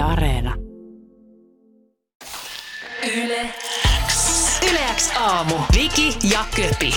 Yle 0.00 0.12
Areena. 0.12 0.54
Yle 3.16 3.54
X. 4.06 4.60
Yle 4.70 4.78
X 4.96 5.12
aamu. 5.16 5.54
Viki 5.76 6.18
ja 6.32 6.44
Köpi. 6.56 6.94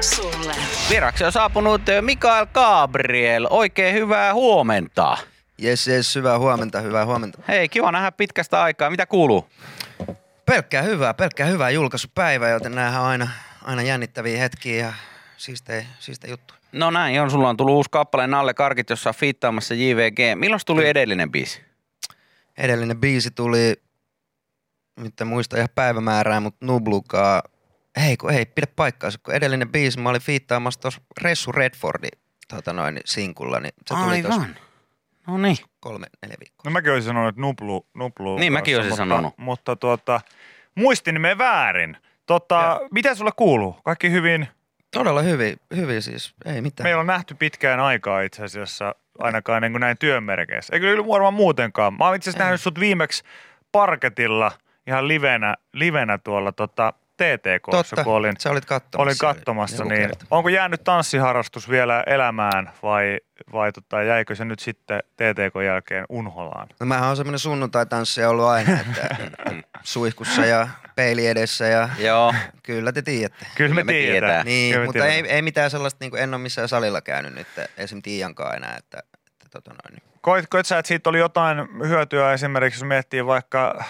Sulle. 0.00 0.54
Vieraksi 0.90 1.24
on 1.24 1.32
saapunut 1.32 1.88
eh, 1.88 2.02
Mikael 2.02 2.46
Gabriel. 2.54 3.46
Oikein 3.50 3.94
hyvää 3.94 4.34
huomenta. 4.34 5.18
Jes, 5.58 5.86
jes, 5.86 6.14
hyvää 6.14 6.38
huomenta, 6.38 6.80
hyvää 6.80 7.06
huomenta. 7.06 7.38
Hei, 7.48 7.68
kiva 7.68 7.92
nähdä 7.92 8.12
pitkästä 8.12 8.62
aikaa. 8.62 8.90
Mitä 8.90 9.06
kuuluu? 9.06 9.48
Pelkkää 10.46 10.82
hyvää, 10.82 11.14
pelkkää 11.14 11.46
hyvää 11.46 11.70
julkaisupäivä, 11.70 12.48
joten 12.48 12.74
näähän 12.74 13.02
on 13.02 13.08
aina, 13.08 13.28
aina 13.64 13.82
jännittäviä 13.82 14.38
hetkiä 14.38 14.86
ja 14.86 14.92
siistejä, 15.36 15.86
siistejä 15.98 16.32
juttuja. 16.32 16.60
No 16.72 16.90
näin 16.90 17.20
on, 17.20 17.30
sulla 17.30 17.48
on 17.48 17.56
tullut 17.56 17.74
uusi 17.74 17.90
kappale 17.90 18.26
Nalle 18.26 18.54
Karkit, 18.54 18.90
jossa 18.90 19.10
on 19.10 19.14
fiittaamassa 19.14 19.74
JVG. 19.74 20.18
Milloin 20.38 20.60
tuli 20.66 20.88
edellinen 20.88 21.30
biisi? 21.32 21.65
Edellinen 22.58 23.00
biisi 23.00 23.30
tuli, 23.30 23.74
nyt 25.00 25.20
en 25.20 25.26
muista 25.26 25.56
ihan 25.56 25.68
päivämäärää, 25.74 26.40
mutta 26.40 26.66
Nublukaa. 26.66 27.42
Hei, 28.00 28.16
kun 28.16 28.30
ei 28.30 28.46
pidä 28.46 28.66
paikkaansa, 28.76 29.18
kun 29.22 29.34
edellinen 29.34 29.68
biisi 29.68 30.00
mä 30.00 30.08
olin 30.08 30.20
fiittaamassa 30.20 30.80
tuossa 30.80 31.00
Ressu 31.22 31.52
Redfordin 31.52 32.20
tota 32.48 32.72
noin, 32.72 33.00
sinkulla, 33.04 33.60
niin 33.60 33.72
se 33.86 33.94
tuli 33.94 34.22
tuossa 34.22 34.40
Aivan. 34.40 34.56
No 35.26 35.38
niin. 35.38 35.56
kolme, 35.80 36.06
neljä 36.22 36.36
viikkoa. 36.40 36.62
No 36.64 36.70
mäkin 36.70 36.92
olisin 36.92 37.06
sanonut, 37.06 37.28
että 37.28 37.40
nuplu, 37.40 37.86
nuplu 37.94 38.38
Niin, 38.38 38.52
mäkin 38.52 38.76
olisin 38.76 38.90
mutta, 38.90 38.96
sanonut. 38.96 39.34
Mutta 39.38 39.76
tuota, 39.76 40.20
muistin 40.74 41.20
me 41.20 41.38
väärin. 41.38 41.96
Tota, 42.26 42.80
mitä 42.90 43.14
sulle 43.14 43.30
kuuluu? 43.36 43.72
Kaikki 43.72 44.10
hyvin? 44.10 44.48
Todella 44.90 45.22
hyvin, 45.22 45.56
hyvin 45.76 46.02
siis, 46.02 46.34
ei 46.44 46.60
mitään. 46.60 46.86
Meillä 46.86 47.00
on 47.00 47.06
nähty 47.06 47.34
pitkään 47.34 47.80
aikaa 47.80 48.20
itse 48.20 48.44
asiassa, 48.44 48.94
ainakaan 49.18 49.62
niin 49.62 49.72
kuin 49.72 49.80
näin 49.80 49.98
työnmerkeissä. 49.98 50.74
Eikö 50.74 50.86
kyllä 50.86 51.06
varmaan 51.06 51.34
muutenkaan? 51.34 51.94
Mä 51.94 52.06
oon 52.06 52.16
itse 52.16 52.30
asiassa 52.30 52.44
nähnyt 52.44 52.60
sut 52.60 52.80
viimeksi 52.80 53.24
parketilla 53.72 54.52
ihan 54.86 55.08
livenä, 55.08 55.54
livenä 55.72 56.18
tuolla 56.18 56.52
tota, 56.52 56.92
TTKssa, 57.16 57.70
Totta, 57.70 58.04
kun 58.04 58.12
olin, 58.14 58.34
sä 58.38 58.50
olit 58.50 58.64
katsomassa. 58.64 59.02
olin 59.02 59.18
katsomassa. 59.18 59.84
Niin 59.84 60.00
kerta. 60.00 60.26
onko 60.30 60.48
jäänyt 60.48 60.84
tanssiharrastus 60.84 61.70
vielä 61.70 62.02
elämään 62.06 62.70
vai, 62.82 63.18
vai 63.52 63.72
tota, 63.72 64.02
jäikö 64.02 64.34
se 64.34 64.44
nyt 64.44 64.58
sitten 64.58 65.00
TTK 65.16 65.54
jälkeen 65.66 66.04
unholaan? 66.08 66.68
No 66.80 66.86
mähän 66.86 67.08
on 67.10 67.16
semmoinen 67.16 67.38
sunnuntai-tanssija 67.38 68.28
ollut 68.30 68.46
aina, 68.46 68.80
että 68.80 69.16
suihkussa 69.82 70.44
ja 70.44 70.68
peili 70.96 71.26
edessä 71.26 71.64
ja 71.66 71.88
Joo. 71.98 72.34
kyllä 72.62 72.92
te 72.92 73.02
tiedätte. 73.02 73.46
Kyllä 73.54 73.74
me, 73.74 73.84
me 73.84 73.92
tiedetään. 73.92 74.12
tiedetään. 74.12 74.46
Niin, 74.46 74.72
Kyllä 74.72 74.82
me 74.82 74.86
mutta 74.86 75.04
ei, 75.06 75.12
tiedetään. 75.12 75.36
ei 75.36 75.42
mitään 75.42 75.70
sellaista, 75.70 75.98
niin 76.00 76.10
kuin 76.10 76.22
en 76.22 76.34
ole 76.34 76.42
missään 76.42 76.68
salilla 76.68 77.00
käynyt 77.00 77.34
nyt 77.34 77.46
esim. 77.76 78.02
Tiiankaan 78.02 78.56
enää, 78.56 78.76
että, 78.78 78.98
että 79.22 79.48
tota 79.52 79.70
noin. 79.70 80.02
Koit, 80.20 80.46
koit 80.50 80.66
sä, 80.66 80.78
että 80.78 80.88
siitä 80.88 81.10
oli 81.10 81.18
jotain 81.18 81.58
hyötyä 81.88 82.32
esimerkiksi, 82.32 82.80
jos 82.80 82.88
miettii 82.88 83.26
vaikka 83.26 83.84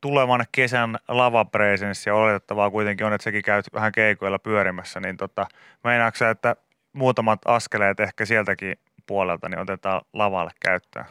tulevan 0.00 0.44
kesän 0.52 0.98
lavapresenssi 1.08 2.10
ja 2.10 2.14
oletettavaa 2.14 2.70
kuitenkin 2.70 3.06
on, 3.06 3.12
että 3.12 3.24
sekin 3.24 3.42
käyt 3.42 3.66
vähän 3.74 3.92
keikoilla 3.92 4.38
pyörimässä, 4.38 5.00
niin 5.00 5.16
tota, 5.16 5.46
meinaatko 5.84 6.24
että 6.24 6.56
muutamat 6.92 7.40
askeleet 7.44 8.00
ehkä 8.00 8.24
sieltäkin 8.24 8.76
puolelta 9.06 9.48
niin 9.48 9.58
otetaan 9.58 10.00
lavalle 10.12 10.50
käyttöön? 10.60 11.04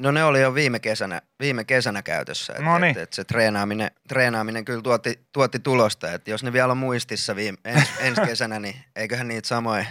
No 0.00 0.10
ne 0.10 0.24
oli 0.24 0.40
jo 0.40 0.54
viime 0.54 0.78
kesänä, 0.78 1.22
viime 1.40 1.64
kesänä 1.64 2.02
käytössä, 2.02 2.52
että, 2.52 2.64
No 2.64 2.78
niin. 2.78 2.90
että, 2.90 3.02
että 3.02 3.16
se 3.16 3.24
treenaaminen, 3.24 3.90
treenaaminen 4.08 4.64
kyllä 4.64 4.82
tuotti, 4.82 5.20
tuotti 5.32 5.58
tulosta, 5.58 6.12
että 6.12 6.30
jos 6.30 6.42
ne 6.42 6.52
vielä 6.52 6.70
on 6.70 6.78
muistissa 6.78 7.36
viime, 7.36 7.58
ens, 7.64 7.88
ensi 8.00 8.20
kesänä, 8.20 8.58
niin 8.58 8.76
eiköhän 8.96 9.28
niitä 9.28 9.48
samoja, 9.48 9.84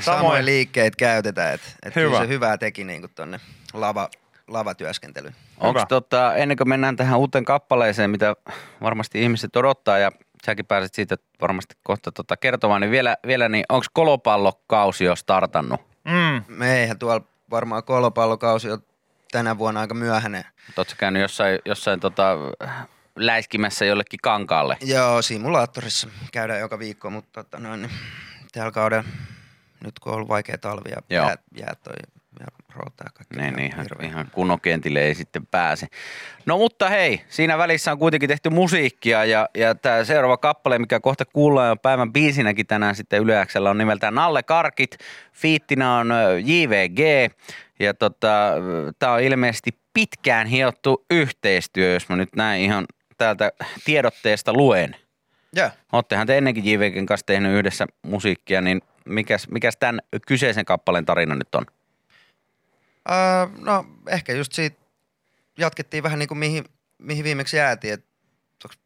samoja 0.00 0.44
liikkeitä 0.44 0.96
käytetä, 0.96 1.52
että, 1.52 1.66
että 1.82 2.00
Hyvä. 2.00 2.18
se 2.18 2.28
hyvää 2.28 2.58
teki 2.58 2.84
niin 2.84 3.00
kuin 3.00 3.12
tonne 3.14 3.40
lava, 3.72 4.08
lavatyöskentelyyn. 4.48 5.34
Onko 5.60 5.84
tota, 5.88 6.34
ennen 6.34 6.56
kuin 6.56 6.68
mennään 6.68 6.96
tähän 6.96 7.18
uuteen 7.18 7.44
kappaleeseen, 7.44 8.10
mitä 8.10 8.36
varmasti 8.82 9.22
ihmiset 9.22 9.56
odottaa 9.56 9.98
ja 9.98 10.12
säkin 10.46 10.66
pääset 10.66 10.94
siitä 10.94 11.16
varmasti 11.40 11.74
kohta 11.82 12.12
tota 12.12 12.36
kertomaan, 12.36 12.80
niin 12.80 12.90
vielä, 12.90 13.16
vielä 13.26 13.48
niin 13.48 13.64
onko 13.68 13.86
kolopallokausi 13.92 15.04
jo 15.04 15.16
startannut? 15.16 15.80
Mm. 16.04 16.54
Me 16.56 16.80
eihän 16.80 16.98
tuolla 16.98 17.26
varmaan 17.50 17.84
kolopallokausi 17.84 18.70
on 18.70 18.82
tänä 19.32 19.58
vuonna 19.58 19.80
aika 19.80 19.94
myöhäinen. 19.94 20.44
Oletko 20.76 20.94
käynyt 20.98 21.22
jossain, 21.22 21.58
jossain 21.64 22.00
tota, 22.00 22.36
läiskimässä 23.16 23.84
jollekin 23.84 24.20
kankaalle? 24.22 24.76
Joo, 24.80 25.22
simulaattorissa 25.22 26.08
käydään 26.32 26.60
joka 26.60 26.78
viikko, 26.78 27.10
mutta 27.10 27.44
tota 27.44 27.58
noin, 27.58 27.82
niin 27.82 27.92
tällä 28.52 28.70
kaudella, 28.70 29.04
nyt 29.84 29.98
kun 29.98 30.12
on 30.12 30.16
ollut 30.16 30.28
vaikea 30.28 30.58
talvi 30.58 30.90
ja 30.90 31.02
Joo. 31.10 31.26
jäät, 31.26 31.40
jäät 31.58 31.82
toi 31.82 31.94
ja 32.40 32.46
rootaa 32.74 33.08
kaikki. 33.14 33.36
Niin, 33.36 33.54
niin 33.54 33.72
ihan, 33.72 33.82
hirveä. 33.82 34.08
ihan 34.08 34.28
kunnon 34.32 34.60
kentille 34.60 35.00
ei 35.00 35.14
sitten 35.14 35.46
pääse. 35.46 35.86
No 36.46 36.58
mutta 36.58 36.88
hei, 36.88 37.20
siinä 37.28 37.58
välissä 37.58 37.92
on 37.92 37.98
kuitenkin 37.98 38.28
tehty 38.28 38.50
musiikkia 38.50 39.24
ja, 39.24 39.48
ja 39.54 39.74
tämä 39.74 40.04
seuraava 40.04 40.36
kappale, 40.36 40.78
mikä 40.78 41.00
kohta 41.00 41.24
kuullaan 41.24 41.68
jo 41.68 41.76
päivän 41.76 42.12
biisinäkin 42.12 42.66
tänään 42.66 42.94
sitten 42.94 43.22
Yle 43.22 43.46
X:llä 43.46 43.70
on 43.70 43.78
nimeltään 43.78 44.14
Nalle 44.14 44.42
Karkit. 44.42 44.98
Fiittinä 45.32 45.96
on 45.96 46.12
JVG 46.44 47.32
ja 47.80 47.94
tota, 47.94 48.52
tämä 48.98 49.12
on 49.12 49.20
ilmeisesti 49.20 49.70
pitkään 49.94 50.46
hiottu 50.46 51.04
yhteistyö, 51.10 51.92
jos 51.92 52.08
mä 52.08 52.16
nyt 52.16 52.36
näin 52.36 52.62
ihan 52.62 52.86
täältä 53.18 53.52
tiedotteesta 53.84 54.52
luen. 54.52 54.96
Joo. 55.52 55.70
Oottehan 55.92 56.26
te 56.26 56.38
ennenkin 56.38 56.64
JVGn 56.64 57.06
kanssa 57.06 57.26
tehnyt 57.26 57.58
yhdessä 57.58 57.86
musiikkia, 58.02 58.60
niin 58.60 58.82
mikäs, 59.04 59.48
mikäs 59.48 59.76
tämän 59.76 60.00
kyseisen 60.26 60.64
kappaleen 60.64 61.04
tarina 61.04 61.34
nyt 61.34 61.54
on? 61.54 61.66
Uh, 63.06 63.64
no 63.64 63.84
ehkä 64.08 64.32
just 64.32 64.52
siitä 64.52 64.76
jatkettiin 65.58 66.02
vähän 66.02 66.18
niin 66.18 66.28
kuin 66.28 66.38
mihin, 66.38 66.64
mihin 66.98 67.24
viimeksi 67.24 67.56
jäätiin, 67.56 67.94
että 67.94 68.06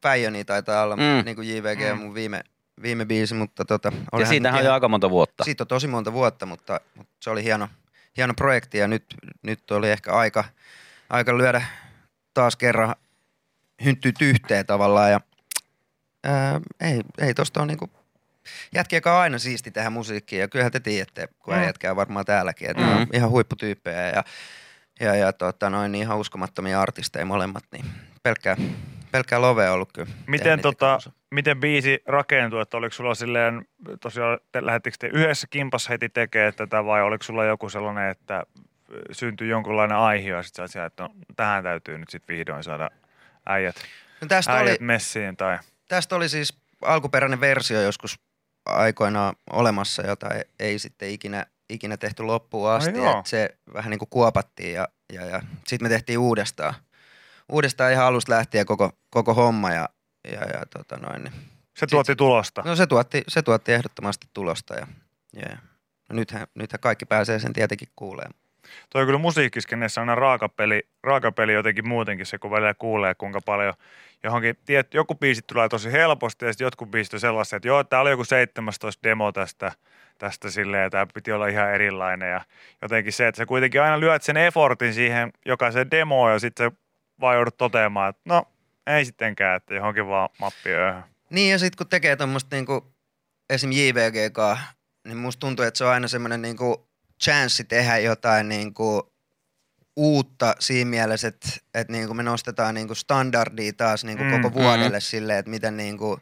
Päijöni 0.01 0.45
taitaa 0.45 0.83
olla 0.83 0.97
Mm. 0.97 1.25
niin 1.25 1.37
kuin 1.37 1.49
JVG 1.49 1.95
mm. 1.95 1.99
mun 1.99 2.15
viime, 2.15 2.41
viime 2.83 3.05
biisi, 3.05 3.35
mutta 3.35 3.65
tota, 3.65 3.93
Ja 4.19 4.27
siitähän 4.27 4.59
on 4.61 4.67
jo 4.67 4.73
aika 4.73 4.89
monta 4.89 5.11
vuotta. 5.11 5.45
Siitä 5.45 5.65
on 5.65 5.69
tosi 5.69 5.87
monta 5.87 6.13
vuotta, 6.13 6.47
mutta, 6.47 6.81
mutta 6.95 7.13
se 7.21 7.31
oli 7.31 7.45
hieno, 7.45 7.69
hieno 8.17 8.35
projekti 8.35 8.79
ja 8.79 8.89
nyt, 8.89 9.05
nyt 9.43 9.71
oli 9.71 9.91
ehkä 9.91 10.13
aika, 10.13 10.45
aika 11.11 11.39
lyödä 11.39 11.63
taas 12.35 12.57
kerran 12.57 12.95
hynttyt 13.85 14.23
yhteen 14.23 14.67
tavallaan 14.67 15.11
ja 15.11 15.21
ää, 16.25 16.61
ei, 16.81 17.01
ei 17.19 17.35
tosta 17.35 17.63
on 17.63 17.69
niinku 17.69 17.91
jätkiä, 18.75 18.97
joka 18.97 19.15
on 19.15 19.21
aina 19.21 19.39
siisti 19.39 19.71
tähän 19.71 19.93
musiikkiin 19.93 20.41
ja 20.41 20.49
kyllähän 20.49 20.73
te 20.73 20.81
tiedätte, 20.81 21.29
kun 21.39 21.55
Mm. 21.55 21.63
jätkää 21.63 21.97
varmaan 21.97 22.25
täälläkin, 22.25 22.71
että 22.71 22.83
mm. 22.83 22.97
on 22.97 23.07
ihan 23.13 23.31
huipputyyppejä 23.31 24.09
ja, 24.09 24.25
ja, 25.01 25.15
ja 25.15 25.33
tota, 25.33 25.71
noin, 25.71 25.93
niin 25.93 26.03
ihan 26.03 26.19
uskomattomia 26.19 26.81
artisteja 26.81 27.27
molemmat, 27.27 27.65
niin 27.73 27.85
pelkkää, 28.23 28.57
pelkkää 29.13 29.41
love 29.41 29.69
on 29.69 29.75
ollut 29.75 29.93
kyllä. 29.93 30.07
tehdä 30.07 30.25
Miten, 30.27 30.61
tota, 30.61 30.99
miten 31.31 31.61
biisi 31.61 32.03
rakentuu, 32.07 32.59
että 32.59 32.77
oliko 32.77 32.93
sulla 32.95 33.15
silleen, 33.15 33.67
tosiaan 34.01 34.39
te, 34.53 34.67
lähettikö 34.67 34.97
te 34.99 35.07
yhdessä 35.13 35.47
kimpassa 35.51 35.89
heti 35.91 36.09
tekemään 36.09 36.55
tätä 36.55 36.85
vai 36.85 37.03
oliko 37.03 37.25
sulla 37.25 37.45
joku 37.45 37.69
sellainen, 37.69 38.11
että 38.11 38.45
syntyi 39.13 39.49
jonkunlainen 39.49 39.97
aihio 39.97 40.37
ja 40.37 40.43
sitten 40.43 40.69
sä 40.69 40.85
että 40.85 41.03
no, 41.03 41.15
tähän 41.37 41.65
täytyy 41.65 41.99
nyt 41.99 42.11
sitten 42.11 42.37
vihdoin 42.37 42.65
saada 42.65 42.91
äijät, 43.47 43.77
No 44.21 44.29
tästä 44.29 44.55
oli, 44.55 44.69
äijät 44.69 44.81
messiin 44.81 45.37
tai 45.37 45.59
Tästä 45.89 46.17
oli 46.17 46.29
siis 46.29 46.59
alkuperäinen 46.83 47.41
versio 47.41 47.81
joskus 47.83 48.21
aikoinaan 48.67 49.35
olemassa, 49.53 50.03
jota 50.03 50.29
ei, 50.29 50.45
ei 50.59 50.79
sitten 50.79 51.11
ikinä, 51.11 51.47
ikinä 51.71 51.97
tehty 51.97 52.23
loppuun 52.23 52.71
asti. 52.71 52.99
joo. 52.99 53.19
et 53.19 53.27
se 53.27 53.59
vähän 53.75 53.91
niin 53.91 53.99
kuin 53.99 54.09
kuopattiin 54.09 54.75
ja, 54.75 54.89
ja, 55.13 55.27
ja 55.27 55.43
sitten 55.67 55.85
me 55.85 55.89
tehtiin 55.89 56.19
uudestaan. 56.19 56.75
Uudestaan 57.53 57.93
ihan 57.93 58.07
alusta 58.07 58.33
lähtien 58.33 58.67
koko, 58.67 58.93
koko 59.11 59.35
homma 59.35 59.71
ja, 59.71 59.89
ja, 60.33 60.41
ja 60.41 60.67
tota 60.71 60.97
noin. 60.97 61.25
niin- 61.25 61.51
se 61.79 61.87
tuotti 61.87 62.17
tulosta. 62.17 62.63
No 62.65 62.77
se 62.77 62.87
tuotti, 62.87 63.25
se 63.29 63.43
tuotti 63.43 63.73
ehdottomasti 63.73 64.27
tulosta 64.33 64.75
ja, 64.75 64.87
ja 65.33 65.57
no 66.09 66.17
nythän, 66.17 66.47
nythän 66.55 66.81
kaikki 66.81 67.07
pääsee 67.07 67.39
sen 67.39 67.53
tietenkin 67.53 67.89
kuulemaan. 67.97 68.35
Toi 68.91 69.03
on 69.03 69.07
kyllä 69.07 69.19
musiikkiskenessä 69.19 70.01
aina 70.01 70.15
raakapeli, 70.15 70.83
raakapeli 71.03 71.53
jotenkin 71.53 71.89
muutenkin 71.89 72.27
se, 72.27 72.39
kun 72.39 72.51
välillä 72.51 72.75
kuulee, 72.75 73.15
kuinka 73.15 73.41
paljon 73.41 73.75
johonkin, 74.23 74.57
tiedät, 74.67 74.95
joku 74.95 75.15
biisit 75.15 75.47
tulee 75.47 75.69
tosi 75.69 75.93
helposti 75.93 76.45
ja 76.45 76.53
sitten 76.53 76.65
jotkut 76.65 76.91
biisit 76.91 77.15
on 77.15 77.21
sellaisia, 77.21 77.57
että 77.57 77.69
joo, 77.69 77.85
täällä 77.85 78.03
oli 78.03 78.11
joku 78.11 78.25
17 78.25 79.09
demo 79.09 79.33
tästä, 79.33 79.73
tästä 80.19 80.51
silleen, 80.51 80.83
ja 80.83 80.91
tämä 80.91 81.07
piti 81.15 81.33
olla 81.33 81.47
ihan 81.47 81.75
erilainen 81.75 82.31
ja 82.31 82.41
jotenkin 82.83 83.13
se, 83.13 83.29
että 83.29 83.37
sä 83.37 83.47
kuitenkin 83.47 83.83
aina 83.83 84.01
lyöt 84.01 84.23
sen 84.23 84.37
effortin 84.37 84.95
siihen 84.95 85.33
jokaiseen 85.47 85.91
demoon 85.91 86.33
ja 86.33 86.39
sitten 86.39 86.73
vaan 87.21 87.37
joudut 87.37 87.57
toteamaan, 87.57 88.11
että 88.11 88.23
no 88.25 88.45
ei 88.87 89.05
sittenkään, 89.05 89.57
että 89.57 89.75
johonkin 89.75 90.07
vaan 90.07 90.29
mappiööhön. 90.41 91.05
Niin 91.31 91.53
ja 91.53 91.59
sitten 91.59 91.77
kun 91.77 91.89
tekee 91.89 92.17
tuommoista 92.17 92.57
niinku 92.57 92.93
esim. 93.51 93.73
JVG, 93.73 94.15
niin 95.05 95.17
musta 95.17 95.41
tuntuu, 95.41 95.65
että 95.65 95.79
se 95.79 95.85
on 95.85 95.91
aina 95.91 96.09
semmoinen 96.09 96.43
niinku 96.43 96.90
chanssi 97.23 97.65
tehdä 97.65 97.99
jotain 97.99 98.49
niinku 98.49 99.13
uutta 99.97 100.55
siinä 100.59 100.91
mielessä, 100.91 101.29
että, 101.29 101.49
että 101.75 101.93
niinku 101.93 102.15
me 102.15 102.23
nostetaan 102.23 102.75
niinku 102.75 102.95
standardia 102.95 103.73
taas 103.73 104.05
niinku 104.05 104.25
Mm, 104.25 104.31
koko 104.31 104.49
mm. 104.49 104.55
vuodelle 104.55 105.01
silleen, 105.01 105.39
että 105.39 105.51
miten 105.51 105.77
niinku 105.77 106.21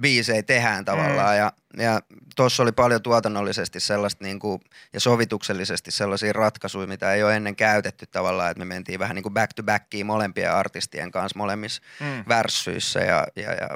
biisejä 0.00 0.42
tehdään 0.42 0.84
tavallaan. 0.84 1.34
Mm. 1.34 1.38
Ja, 1.38 1.52
ja 1.76 2.00
tuossa 2.36 2.62
oli 2.62 2.72
paljon 2.72 3.02
tuotannollisesti 3.02 3.80
sellaista 3.80 4.24
niin 4.24 4.38
kuin, 4.38 4.60
ja 4.92 5.00
sovituksellisesti 5.00 5.90
sellaisia 5.90 6.32
ratkaisuja, 6.32 6.86
mitä 6.86 7.12
ei 7.12 7.22
ole 7.22 7.36
ennen 7.36 7.56
käytetty 7.56 8.06
tavallaan, 8.06 8.50
että 8.50 8.58
me 8.58 8.64
mentiin 8.64 8.98
vähän 8.98 9.14
niin 9.14 9.22
kuin 9.22 9.34
back 9.34 9.52
to 9.52 9.62
backiin 9.62 10.06
molempien 10.06 10.52
artistien 10.52 11.10
kanssa 11.10 11.38
molemmissa 11.38 11.82
mm. 12.00 12.24
värssyissä 12.28 13.00
ja, 13.00 13.26
ja, 13.36 13.52
ja 13.52 13.68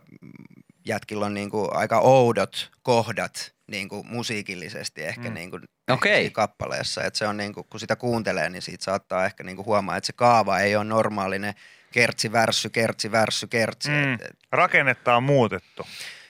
jätkillä 0.85 1.27
on 1.27 1.35
niin 1.35 1.51
kuin 1.51 1.69
aika 1.73 2.01
oudot 2.01 2.71
kohdat 2.83 3.55
niin 3.67 3.89
kuin 3.89 4.07
musiikillisesti 4.07 5.03
ehkä 5.03 5.29
mm. 5.29 5.35
niin 5.35 5.51
kuin 5.51 5.63
siinä 6.03 6.31
kappaleessa. 6.31 7.05
Että 7.05 7.19
se 7.19 7.27
on 7.27 7.37
niin 7.37 7.55
kuin, 7.55 7.67
kun 7.71 7.81
sitä 7.81 7.97
kuuntelee, 7.97 8.51
niin 8.51 8.63
siitä 8.63 8.85
saattaa 8.85 9.25
ehkä 9.25 9.45
niin 9.45 9.57
kuin 9.57 9.67
huomaa, 9.67 9.97
että 9.97 10.07
se 10.07 10.13
kaava 10.13 10.59
ei 10.59 10.77
ole 10.77 10.85
normaalinen 10.85 11.55
kertsi, 11.93 12.33
värssy, 12.33 12.69
kertsi, 12.69 13.13
värssy, 13.13 13.47
kertsi. 13.47 13.89
Mm. 13.89 14.15
Et, 14.15 14.23
et, 14.23 14.39
Rakennetta 14.53 15.17
on 15.17 15.23
muutettu. 15.23 15.87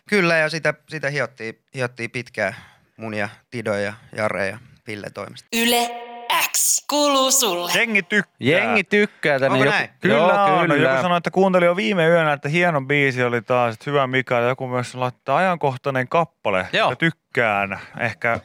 kyllä, 0.08 0.37
ja 0.37 0.50
sitä, 0.50 0.75
sitä 0.88 1.11
hiottiin, 1.11 1.58
hiottiin 1.75 2.11
pitkään 2.11 2.56
mun 2.96 3.14
ja 3.14 3.29
Tido 3.50 3.75
ja 3.75 3.93
Jare 4.17 4.49
ja 4.49 4.58
Ville 4.87 5.11
toimesta. 5.11 5.49
Yle 5.53 6.10
X 6.52 6.87
kuuluu 6.91 7.31
sulle. 7.31 7.73
Jengi 7.75 8.02
tykkää. 8.02 8.35
Jengi 8.38 8.85
tykkää 8.85 9.38
tänne. 9.38 9.52
Onko 9.52 9.64
joku, 9.64 9.76
näin? 9.76 9.91
Kyllä, 10.00 10.14
Joo, 10.14 10.58
on. 10.58 10.70
Kyllä. 10.70 10.91
Joku 10.91 11.02
sanoi, 11.02 11.19
että 11.19 11.31
kuunteli 11.31 11.64
jo 11.64 11.76
viime 11.76 12.08
yönä, 12.08 12.32
että 12.32 12.49
hieno 12.49 12.81
biisi 12.81 13.25
oli 13.25 13.43
taas, 13.43 13.75
että 13.75 13.91
hyvä 13.91 14.06
Mika. 14.06 14.35
Ja 14.35 14.49
joku 14.49 14.69
myös 14.69 14.94
laittaa 14.94 15.37
ajankohtainen 15.37 16.08
kappale. 16.08 16.67
Joo. 16.73 16.91
Ja 16.91 16.97
tykkään. 16.97 17.81
Ehkä 17.99 18.41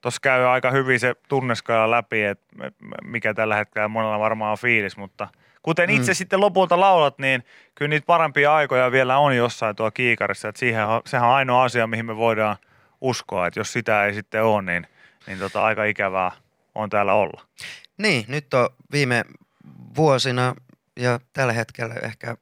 tuossa 0.00 0.20
käy 0.22 0.44
aika 0.44 0.70
hyvin 0.70 1.00
se 1.00 1.14
tunneskaala 1.28 1.90
läpi, 1.90 2.24
että 2.24 2.46
mikä 3.04 3.34
tällä 3.34 3.56
hetkellä 3.56 3.88
monella 3.88 4.18
varmaan 4.18 4.52
on 4.52 4.58
fiilis, 4.58 4.96
mutta 4.96 5.28
kuten 5.62 5.90
itse 5.90 6.14
sitten 6.14 6.40
lopulta 6.40 6.80
laulat, 6.80 7.18
niin 7.18 7.44
kyllä 7.74 7.88
niitä 7.88 8.06
parempia 8.06 8.54
aikoja 8.54 8.92
vielä 8.92 9.18
on 9.18 9.36
jossain 9.36 9.76
tuo 9.76 9.90
kiikarissa. 9.90 10.48
Että 10.48 10.58
siihen, 10.58 10.84
sehän 11.06 11.28
on 11.28 11.34
ainoa 11.34 11.64
asia, 11.64 11.86
mihin 11.86 12.06
me 12.06 12.16
voidaan 12.16 12.56
uskoa, 13.00 13.46
että 13.46 13.60
jos 13.60 13.72
sitä 13.72 14.04
ei 14.04 14.14
sitten 14.14 14.44
ole, 14.44 14.62
niin, 14.62 14.86
niin 15.26 15.38
tota, 15.38 15.64
aika 15.64 15.84
ikävää 15.84 16.30
on 16.78 16.90
täällä 16.90 17.14
olla. 17.14 17.46
Niin, 17.98 18.24
nyt 18.28 18.54
on 18.54 18.68
viime 18.92 19.24
vuosina 19.96 20.54
ja 21.00 21.20
tällä 21.32 21.52
hetkellä 21.52 21.94
ehkä 22.02 22.36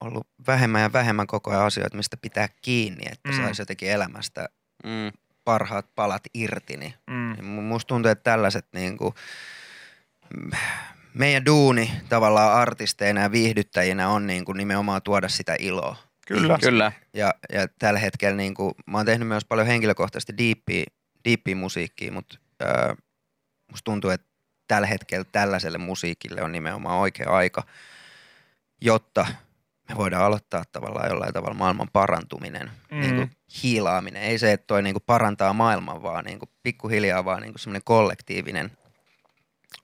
ollut 0.00 0.26
vähemmän 0.46 0.82
ja 0.82 0.92
vähemmän 0.92 1.26
koko 1.26 1.50
ajan 1.50 1.62
asioita, 1.64 1.96
mistä 1.96 2.16
pitää 2.16 2.48
kiinni, 2.62 3.04
että 3.12 3.28
Mm. 3.28 3.34
mm. 3.34 3.42
saisi 3.42 3.62
jotenkin 3.62 3.90
elämästä 3.90 4.48
Mm. 4.84 5.12
parhaat 5.44 5.86
palat 5.94 6.22
irti. 6.34 6.76
Niin 6.76 6.94
Mm. 7.10 7.32
Mu- 7.32 7.62
Musta 7.62 7.88
tuntuu, 7.88 8.10
että 8.10 8.30
tällaiset 8.30 8.66
niin 8.72 8.96
kuin, 8.98 9.14
meidän 11.14 11.46
duuni 11.46 11.90
tavallaan 12.08 12.54
artisteina 12.60 13.20
ja 13.20 13.32
viihdyttäjinä 13.32 14.08
on 14.08 14.26
niin 14.26 14.44
kuin 14.44 14.58
nimenomaan 14.58 15.02
tuoda 15.02 15.28
sitä 15.28 15.56
iloa. 15.58 15.96
Kyllä. 16.28 16.58
Kyllä. 16.62 16.92
Ja, 17.14 17.34
ja 17.52 17.68
tällä 17.78 18.00
hetkellä 18.00 18.36
niin 18.36 18.54
kuin, 18.54 18.74
mä 18.86 18.96
oon 18.98 19.06
tehnyt 19.06 19.28
myös 19.28 19.44
paljon 19.44 19.66
henkilökohtaisesti 19.66 20.38
diippiä, 20.38 20.84
diippiä 21.24 21.56
musiikkia, 21.56 22.12
mutta 22.12 22.38
ää, 22.60 22.96
musta 23.70 23.84
tuntuu, 23.84 24.10
että 24.10 24.26
tällä 24.68 24.86
hetkellä 24.86 25.24
tällaiselle 25.32 25.78
musiikille 25.78 26.42
on 26.42 26.52
nimenomaan 26.52 26.98
oikea 26.98 27.30
aika, 27.30 27.62
jotta 28.80 29.26
me 29.88 29.96
voidaan 29.96 30.24
aloittaa 30.24 30.64
tavallaan 30.72 31.08
jollain 31.08 31.32
tavalla 31.34 31.54
maailman 31.54 31.88
parantuminen, 31.92 32.70
Mm. 32.90 33.00
niin 33.00 33.16
kuin 33.16 33.30
hiilaaminen. 33.62 34.22
Ei 34.22 34.38
se, 34.38 34.52
että 34.52 34.66
toi 34.66 34.82
niin 34.82 34.94
kuin 34.94 35.02
parantaa 35.06 35.52
maailman, 35.52 36.02
vaan 36.02 36.24
niin 36.24 36.38
kuin 36.38 36.50
pikkuhiljaa 36.62 37.24
vaan 37.24 37.42
niin 37.42 37.52
kuin 37.52 37.60
semmoinen 37.60 37.82
kollektiivinen 37.84 38.70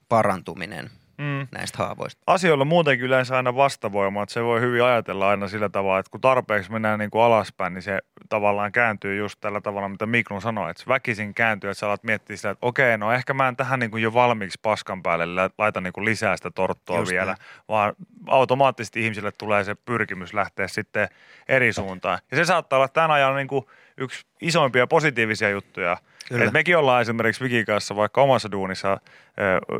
parantuminen 0.08 0.90
Mm. 1.19 1.46
näistä 1.52 1.78
haavoista. 1.78 2.22
asioilla 2.26 2.64
muutenkin 2.64 3.06
yleensä 3.06 3.37
aina 3.37 3.56
vastavoima, 3.56 4.22
että 4.22 4.32
se 4.32 4.44
voi 4.44 4.61
hyvin 4.61 4.82
ajatella 4.84 5.28
aina 5.28 5.49
sillä 5.49 5.69
tavalla, 5.69 5.99
että 5.99 6.11
kun 6.11 6.20
tarpeeksi 6.20 6.72
mennään 6.72 6.99
niin 6.99 7.11
kuin 7.11 7.22
alaspäin, 7.22 7.75
niin 7.75 7.82
se 7.82 7.99
tavallaan 8.28 8.72
kääntyy 8.72 9.16
just 9.16 9.40
tällä 9.40 9.61
tavalla, 9.61 9.88
mitä 9.88 10.06
Miklun 10.06 10.43
sanoi, 10.43 10.70
että 10.70 10.84
väkisin 10.88 11.34
kääntyy, 11.34 11.70
että 11.70 11.78
sä 11.81 11.87
alat 11.87 12.02
miettiä 12.02 12.37
sillä, 12.37 12.52
että 12.52 12.66
okei, 12.66 12.99
no 12.99 13.12
ehkä 13.12 13.34
mä 13.34 13.49
en 13.49 13.56
tähän 13.56 13.81
niin 13.81 13.90
kuin 13.90 14.02
jo 14.02 14.14
valmiiksi 14.14 14.58
paskan 14.62 15.02
päälle 15.02 15.50
laita 15.58 15.81
niin 15.81 15.93
kuin 15.93 16.05
lisää 16.05 16.37
sitä 16.37 16.50
torttoa 16.50 16.99
Just 16.99 17.12
vielä, 17.12 17.26
näin. 17.26 17.38
vaan 17.69 17.94
automaattisesti 18.26 19.05
ihmisille 19.05 19.32
tulee 19.32 19.64
se 19.64 19.75
pyrkimys 19.75 20.34
lähteä 20.34 20.69
sitten 20.69 21.08
eri 21.49 21.72
suuntaan. 21.72 22.19
Ja 22.31 22.37
se 22.37 22.44
saattaa 22.44 22.76
olla 22.76 22.88
tämän 22.88 23.10
ajan 23.10 23.37
niin 23.37 23.49
kuin 23.49 23.67
yksi 23.99 24.26
isoimpia 24.41 24.87
positiivisia 24.87 25.50
juttuja, 25.50 25.96
Kyllä. 26.29 26.44
et 26.44 26.52
mekin 26.52 26.76
ollaan 26.76 27.02
esimerkiksi 27.02 27.44
Vikin 27.44 27.64
kanssa 27.67 27.96
vaikka 27.96 28.23
omassa 28.23 28.50
duunissa 28.52 28.93
ö, 28.93 29.00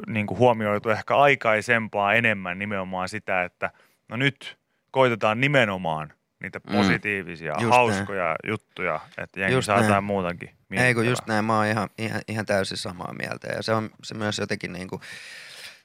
niin 0.07 0.27
kuin 0.27 0.39
huomioitu 0.39 0.91
ehkä 0.91 1.17
aikaisempaa 1.17 2.15
enemmän 2.15 2.59
nimenomaan 2.59 3.09
sitä, 3.09 3.43
että 3.45 3.71
no 4.09 4.17
nyt 4.17 4.59
koitetaan 4.91 5.41
nimenomaan 5.41 6.13
niitä 6.43 6.61
Mm. 6.71 6.77
positiivisia, 6.77 7.55
Just 7.61 7.71
hauskoja 7.71 8.37
juttuja, 8.47 9.01
että 9.19 9.41
jengi 9.41 9.55
Just 9.55 9.67
saa 9.67 9.77
näin. 9.77 9.87
jotain 9.89 10.05
muutakin. 10.05 10.51
Ei 10.71 10.95
kun 10.95 11.07
just 11.07 11.27
näin, 11.27 11.45
mä 11.45 11.57
oon 11.57 11.67
ihan, 11.67 11.89
ihan, 11.99 12.21
ihan 12.29 12.47
täysin 12.47 12.77
samaa 12.77 13.15
mieltä. 13.19 13.49
Ja 13.57 13.63
se 13.63 13.73
on 13.73 13.91
se 14.03 14.15
myös 14.15 14.39
jotenkin 14.39 14.73
niin 14.73 14.89
kuin, 14.89 15.01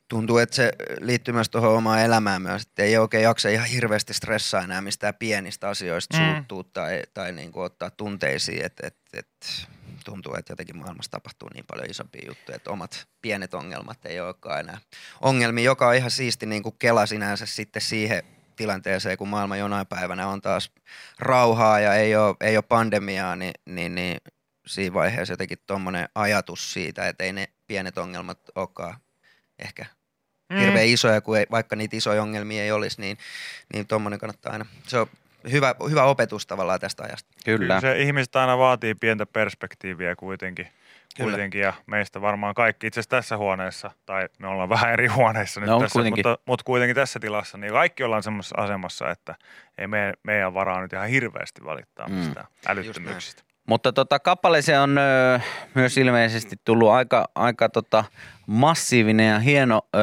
tuntuu, 0.09 0.37
että 0.37 0.55
se 0.55 0.71
liittyy 0.99 1.33
myös 1.33 1.49
tuohon 1.49 1.77
omaan 1.77 2.01
elämään 2.01 2.41
myös, 2.41 2.61
että 2.61 2.83
ei 2.83 2.97
oikein 2.97 3.23
jaksa 3.23 3.49
ihan 3.49 3.67
hirveästi 3.67 4.13
stressaa 4.13 4.63
enää 4.63 4.81
mistään 4.81 5.15
pienistä 5.15 5.69
asioista 5.69 6.17
Mm. 6.17 6.33
suuttuu 6.33 6.63
tai, 6.63 7.01
tai 7.13 7.31
niin 7.31 7.51
kuin 7.51 7.63
ottaa 7.63 7.91
tunteisiin, 7.91 8.65
että 8.65 8.87
et, 8.87 8.97
et, 9.13 9.27
tuntuu, 10.05 10.35
että 10.35 10.51
jotenkin 10.51 10.77
maailmassa 10.77 11.11
tapahtuu 11.11 11.49
niin 11.53 11.65
paljon 11.65 11.89
isompia 11.89 12.27
juttuja, 12.27 12.55
että 12.55 12.71
omat 12.71 13.07
pienet 13.21 13.53
ongelmat 13.53 14.05
ei 14.05 14.19
olekaan 14.19 14.59
enää 14.59 14.77
ongelmia, 15.21 15.63
joka 15.63 15.87
on 15.87 15.95
ihan 15.95 16.11
siisti 16.11 16.45
niin 16.45 16.63
kuin 16.63 16.75
kela 16.79 17.05
sinänsä 17.05 17.45
sitten 17.45 17.81
siihen 17.81 18.23
tilanteeseen, 18.55 19.17
kun 19.17 19.27
maailma 19.27 19.57
jonain 19.57 19.87
päivänä 19.87 20.27
on 20.27 20.41
taas 20.41 20.71
rauhaa 21.19 21.79
ja 21.79 21.93
ei 21.95 22.15
ole, 22.15 22.35
ei 22.41 22.57
ole 22.57 22.63
pandemiaa, 22.63 23.35
niin, 23.35 23.53
niin, 23.65 23.95
niin 23.95 24.17
siinä 24.67 24.93
vaiheessa 24.93 25.33
jotenkin 25.33 25.59
tuommoinen 25.67 26.09
ajatus 26.15 26.73
siitä, 26.73 27.07
että 27.07 27.23
ei 27.23 27.33
ne 27.33 27.47
pienet 27.67 27.97
ongelmat 27.97 28.39
olekaan 28.55 28.97
ehkä 29.59 29.85
Mm. 30.49 30.57
hirveän 30.59 30.85
isoja, 30.85 31.21
kun 31.21 31.37
ei, 31.37 31.45
vaikka 31.51 31.75
niitä 31.75 31.95
isoja 31.97 32.21
ongelmia 32.21 32.63
ei 32.63 32.71
olisi, 32.71 33.01
niin, 33.01 33.17
niin 33.73 33.87
tuommoinen 33.87 34.19
kannattaa 34.19 34.51
aina. 34.53 34.65
Se 34.87 34.99
on 34.99 35.07
hyvä, 35.51 35.75
hyvä 35.89 36.03
opetus 36.03 36.47
tavallaan 36.47 36.79
tästä 36.79 37.03
ajasta. 37.03 37.29
Kyllä. 37.45 37.81
Se 37.81 38.01
ihmiset 38.01 38.35
aina 38.35 38.57
vaatii 38.57 38.95
pientä 38.95 39.25
perspektiiviä 39.25 40.15
kuitenkin. 40.15 40.67
Kyllä. 41.17 41.31
kuitenkin 41.31 41.61
ja 41.61 41.73
meistä 41.85 42.21
varmaan 42.21 42.53
kaikki 42.55 42.87
itse 42.87 42.99
asiassa 42.99 43.09
tässä 43.09 43.37
huoneessa, 43.37 43.91
tai 44.05 44.29
me 44.39 44.47
ollaan 44.47 44.69
vähän 44.69 44.93
eri 44.93 45.07
huoneissa 45.07 45.59
nyt 45.59 45.69
No, 45.69 45.79
tässä, 45.79 45.93
kuitenkin. 45.93 46.27
mutta, 46.27 46.43
mutta 46.45 46.63
kuitenkin 46.63 46.95
tässä 46.95 47.19
tilassa, 47.19 47.57
niin 47.57 47.73
kaikki 47.73 48.03
ollaan 48.03 48.23
semmoisessa 48.23 48.55
asemassa, 48.61 49.11
että 49.11 49.35
ei 49.77 49.87
me, 49.87 50.13
meidän 50.23 50.53
varaa 50.53 50.81
nyt 50.81 50.93
ihan 50.93 51.07
hirveästi 51.09 51.63
valittaa 51.65 52.07
Mm. 52.07 52.13
mistään 52.15 52.47
älyttömyyksistä. 52.67 53.43
Mutta 53.69 53.93
tota, 53.93 54.19
kappaleeseen 54.19 54.79
on 54.81 54.97
ö, 54.97 55.39
myös 55.75 55.97
ilmeisesti 55.97 56.55
tullut 56.65 56.89
aika, 56.89 57.25
aika 57.35 57.69
tota, 57.69 58.03
massiivinen 58.47 59.29
ja 59.29 59.39
hieno 59.39 59.81
ö, 59.95 59.99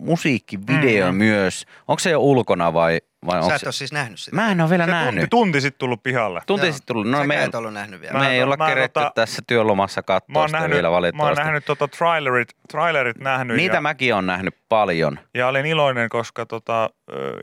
musiikkivideo 0.00 1.12
Mm. 1.12 1.16
myös. 1.18 1.66
Onko 1.88 1.98
se 1.98 2.10
jo 2.10 2.20
ulkona 2.20 2.72
vai, 2.72 3.00
vai 3.26 3.32
Sä 3.32 3.38
onko 3.42 3.54
et 3.54 3.60
se? 3.60 3.66
ole 3.66 3.72
siis 3.72 3.92
nähnyt 3.92 4.18
sitä. 4.20 4.36
Mä 4.36 4.50
en 4.50 4.60
ole 4.60 4.70
vielä 4.70 4.84
Se 4.84 4.90
tunti, 4.90 5.04
nähnyt. 5.04 5.30
tunti 5.30 5.60
sitten 5.60 5.78
tullut 5.78 6.02
pihalle. 6.02 6.40
Tunti 6.46 6.66
sitten 6.72 6.86
tullut. 6.86 7.06
No 7.06 7.12
Säkään 7.18 7.28
me, 7.28 7.44
et 7.44 7.54
ollut 7.54 7.72
nähnyt 7.72 8.00
vielä. 8.00 8.12
me 8.12 8.18
Mä- 8.18 8.30
ei 8.30 8.42
olla 8.42 8.56
mä- 8.56 8.66
keretty 8.68 9.00
tota- 9.00 9.12
tässä 9.14 9.42
työlomassa 9.46 9.98
Mä 9.98 10.02
katsoa 10.02 10.46
sitä 10.48 10.58
nähnyt, 10.58 10.74
vielä 10.74 10.86
mä 10.88 10.88
oon 10.88 10.96
valitettavasti. 10.96 11.42
nähnyt 11.44 11.64
tota 11.64 11.88
trailerit, 11.88 12.48
trailerit 12.70 13.18
nähnyt 13.18 13.56
Niitä 13.56 13.76
ja, 13.76 13.80
mäkin 13.80 14.14
on 14.14 14.26
nähnyt 14.26 14.54
paljon. 14.68 15.18
ja 15.34 15.48
olin 15.48 15.66
iloinen, 15.66 16.08
koska 16.08 16.46
tota, 16.46 16.90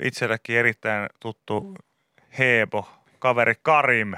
itsellekin 0.03 0.57
erittäin 0.57 1.09
tuttu 1.19 1.73
Heebo, 2.39 2.89
kaveri 3.19 3.53
Karim, 3.61 4.13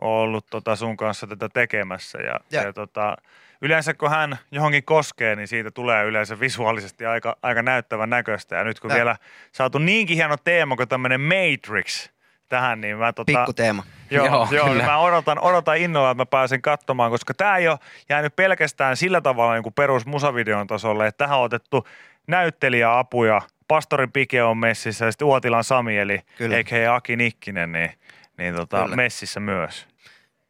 on 0.00 0.10
ollut 0.10 0.46
tota 0.50 0.76
sun 0.76 0.96
kanssa 0.96 1.26
tätä 1.26 1.48
tekemässä. 1.48 2.18
Ja, 2.18 2.40
ja. 2.50 2.62
Ja. 2.62 2.72
tota, 2.72 3.16
yleensä 3.62 3.94
kun 3.94 4.10
hän 4.10 4.38
johonkin 4.50 4.84
koskee, 4.84 5.36
niin 5.36 5.48
siitä 5.48 5.70
tulee 5.70 6.04
yleensä 6.04 6.40
visuaalisesti 6.40 7.06
aika, 7.06 7.36
aika 7.42 7.62
näyttävän 7.62 8.10
näköistä. 8.10 8.56
Ja 8.56 8.64
nyt 8.64 8.80
kun 8.80 8.90
Ja. 8.90 8.96
vielä 8.96 9.16
saatu 9.52 9.78
niinkin 9.78 10.16
hieno 10.16 10.36
teema 10.44 10.76
kuin 10.76 10.88
tämmöinen 10.88 11.20
Matrix 11.20 12.08
tähän, 12.48 12.80
niin 12.80 12.96
mä 12.98 13.12
tota, 13.12 13.32
Pikku 13.32 13.52
teema. 13.52 13.82
Joo, 14.10 14.26
Joo, 14.26 14.48
joo, 14.50 14.66
kyllä. 14.68 14.84
mä 14.84 14.98
odotan, 14.98 15.38
odotan 15.40 15.76
innolla, 15.76 16.10
että 16.10 16.20
mä 16.20 16.26
pääsen 16.26 16.62
katsomaan, 16.62 17.10
koska 17.10 17.34
tämä 17.34 17.56
ei 17.56 17.68
ole 17.68 17.78
jäänyt 18.08 18.36
pelkästään 18.36 18.96
sillä 18.96 19.20
tavalla 19.20 19.54
niin 19.54 19.62
kuin 19.62 19.72
perus 19.74 20.06
musavideon 20.06 20.66
tasolle, 20.66 21.06
että 21.06 21.24
tähän 21.24 21.38
on 21.38 21.44
otettu 21.44 21.88
näyttelijäapuja. 22.26 23.40
Pastori 23.68 24.06
Pike 24.06 24.42
on 24.42 24.58
messissä 24.58 25.04
ja 25.04 25.12
sitten 25.12 25.26
Uotilan 25.28 25.64
Sami, 25.64 25.98
eli 25.98 26.20
Kyllä. 26.38 26.56
eikä 26.56 26.94
Aki 26.94 27.16
Nikkinen, 27.16 27.72
niin, 27.72 27.90
niin 28.38 28.54
tota, 28.54 28.82
Kyllä. 28.82 28.96
messissä 28.96 29.40
myös. 29.40 29.86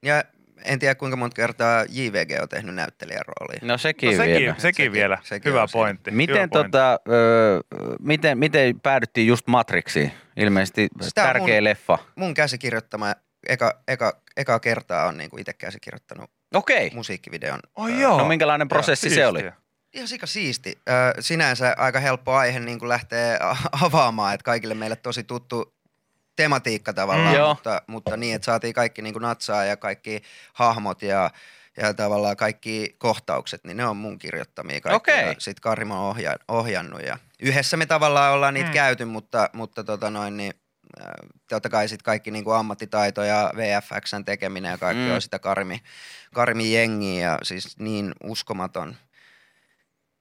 Ja 0.03 0.25
en 0.65 0.79
tiedä 0.79 0.95
kuinka 0.95 1.17
monta 1.17 1.35
kertaa 1.35 1.85
JVG 1.89 2.31
on 2.43 2.49
tehnyt 2.49 2.75
näyttelijän 2.75 3.23
roolia. 3.27 3.59
No 3.63 3.79
sekin, 3.79 4.11
No 4.11 4.17
sekin, 4.17 4.35
vielä. 4.41 4.55
sekin, 4.55 4.63
Sekin- 4.63 4.93
vielä. 4.93 5.19
sekin 5.23 5.53
Hyvä 5.53 5.67
pointti. 5.73 6.11
Miten, 6.11 6.37
hyvä 6.37 6.49
pointti. 6.49 6.71
tota, 6.71 7.01
ö, 7.13 7.61
miten, 8.01 8.39
miten 8.39 8.81
päädyttiin 8.81 9.27
just 9.27 9.47
Matrixiin? 9.47 10.13
Ilmeisesti 10.37 10.89
Sitä 11.01 11.23
tärkeä 11.23 11.59
mun- 11.61 11.65
leffa. 11.65 11.99
Mun 12.17 12.35
käsikirjoittama 12.35 13.15
eka, 13.49 13.81
eka, 13.89 14.21
eka 14.37 14.61
kertaa 14.61 15.07
on 15.07 15.17
niinku 15.17 15.37
itse 15.39 15.53
käsikirjoittanut 15.53 16.31
Okei. 16.55 16.91
musiikkivideon. 16.95 17.61
Oi 17.77 17.93
Ö, 17.93 17.97
joo. 17.97 18.19
No 18.19 18.25
minkälainen 18.29 18.69
prosessi 18.69 19.11
se 19.11 19.27
oli? 19.27 19.51
Ihan 19.93 20.09
sika 20.09 20.27
siisti. 20.27 20.79
Sinänsä 21.21 21.75
aika 21.79 22.01
helppo 22.01 22.33
aihe 22.33 22.61
niin 22.61 22.79
kuin 22.79 22.89
lähtee 22.89 23.39
avaamaan, 23.83 24.35
että 24.35 24.45
kaikille 24.45 24.75
meille 24.75 24.97
tosi 24.97 25.25
tuttu 25.25 25.75
tematiikka 26.37 26.93
tavallaan, 26.93 27.35
Joo. 27.35 27.49
mutta, 27.55 27.83
mutta 27.87 28.17
niin, 28.17 28.35
että 28.35 28.45
saatiin 28.47 28.75
kaikki 28.75 29.03
niin 29.03 29.13
kuin 29.15 29.23
natsaa 29.23 29.65
ja 29.65 29.77
kaikki 29.77 30.23
hahmot 30.53 31.03
ja, 31.03 31.31
ja 31.77 31.95
tavallaan 31.95 32.37
kaikki 32.37 32.95
kohtaukset, 32.99 33.65
niin 33.65 33.77
ne 33.77 33.87
on 33.87 33.97
mun 33.97 34.19
kirjoittamia 34.19 34.81
kaikki. 34.81 34.97
Okei. 34.97 35.27
Ja 35.29 35.35
sit 35.39 35.61
Karimo 35.61 35.95
on 35.95 36.11
ohja, 36.11 36.37
ohjannut 36.49 37.03
ja 37.03 37.19
yhdessä 37.41 37.77
me 37.77 37.87
tavallaan 37.87 38.33
ollaan 38.33 38.55
niitä 38.55 38.67
Mm. 38.69 38.71
mm. 38.71 38.75
käyty, 38.75 39.05
mutta, 39.05 39.51
mutta 39.53 39.85
tota 39.85 40.11
noin, 40.11 40.37
niin 40.37 40.53
äh, 41.01 41.07
totta 41.49 41.69
kai 41.69 41.89
sit 41.89 42.03
kaikki 42.03 42.31
niin 42.31 42.45
kuin 42.45 42.57
ammattitaito 42.57 43.23
ja 43.23 43.53
VFXn 43.57 44.25
tekeminen 44.25 44.71
ja 44.71 44.79
kaikki 44.79 45.03
Mm. 45.03 45.09
mm. 45.09 45.15
on 45.15 45.23
sitä 45.23 45.39
Karimi, 45.39 45.83
Karimi 46.35 46.75
jengiä 46.75 47.21
ja 47.31 47.39
siis 47.43 47.79
niin 47.79 48.13
uskomaton, 48.25 48.97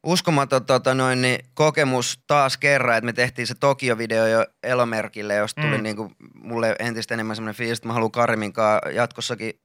uskomaton 0.04 0.66
tota 0.66 0.94
noin, 0.94 1.22
niin 1.22 1.40
kokemus 1.54 2.20
taas 2.28 2.58
kerran, 2.58 2.98
että 2.98 3.06
me 3.06 3.14
tehtiin 3.14 3.48
se 3.48 3.56
Tokio-video 3.56 4.28
jo 4.28 4.46
Elomerkille, 4.64 5.36
josta 5.36 5.62
tuli 5.62 5.78
Mm. 5.78 5.84
niin 5.84 5.96
kuin 5.96 6.16
mulle 6.34 6.76
entistä 6.80 7.14
enemmän 7.14 7.36
semmoinen 7.36 7.56
fiilis, 7.56 7.78
että 7.78 7.88
mä 7.88 7.94
haluan 7.94 8.12
Karimin 8.12 8.54
kanssa 8.54 8.90
jatkossakin 8.90 9.60